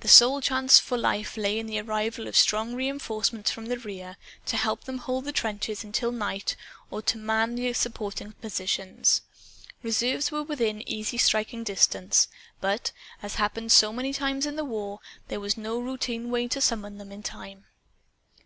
[0.00, 4.16] The sole chance for life lay in the arrival of strong reenforcements from the rear,
[4.46, 6.56] to help them hold the trenches until night,
[6.90, 9.20] or to man the supporting positions.
[9.82, 12.28] Reserves were within easy striking distance.
[12.58, 12.92] But,
[13.22, 16.96] as happened so many times in the war, there was no routine way to summon
[16.96, 17.66] them in time.